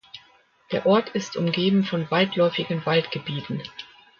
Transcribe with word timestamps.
Der 0.71 0.87
Ort 0.87 1.09
ist 1.09 1.37
umgeben 1.37 1.83
von 1.83 2.09
weitläufigen 2.09 2.83
Waldgebieten. 2.87 3.61